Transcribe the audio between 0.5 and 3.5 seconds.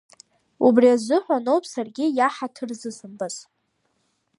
Убри азыҳәаноуп саргьы иаҳаҭыр зысымбаз.